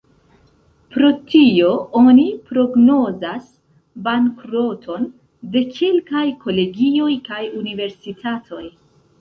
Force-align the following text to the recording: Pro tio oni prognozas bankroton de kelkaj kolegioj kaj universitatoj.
Pro 0.93 1.09
tio 1.33 1.67
oni 1.99 2.25
prognozas 2.47 3.45
bankroton 4.09 5.05
de 5.57 5.65
kelkaj 5.77 6.27
kolegioj 6.47 7.13
kaj 7.31 7.47
universitatoj. 7.65 8.67